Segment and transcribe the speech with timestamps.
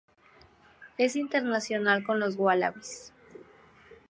[0.97, 3.13] Es internacional con los Wallabies.